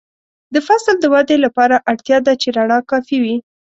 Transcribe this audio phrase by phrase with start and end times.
[0.53, 3.35] د فصل د ودې لپاره اړتیا ده چې رڼا کافي وي.